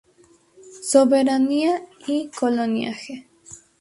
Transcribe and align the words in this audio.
Soberanía 0.91 1.83
y 2.07 2.27
coloniaje. 2.29 3.27